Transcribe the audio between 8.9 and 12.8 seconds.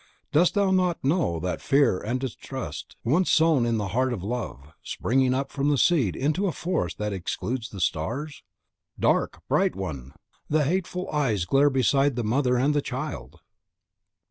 Dark, bright one! the hateful eyes glare beside the mother and